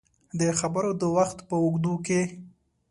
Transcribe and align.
د 0.39 0.41
خبرو 0.59 0.91
د 1.01 1.03
وخت 1.17 1.37
په 1.47 1.55
اوږدو 1.63 1.93
کې 2.05 2.21